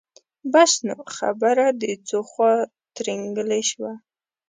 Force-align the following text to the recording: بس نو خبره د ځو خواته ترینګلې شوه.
بس 0.53 0.71
نو 0.87 0.97
خبره 1.17 1.65
د 1.81 1.83
ځو 2.07 2.19
خواته 2.31 2.67
ترینګلې 2.95 3.61
شوه. 3.69 3.91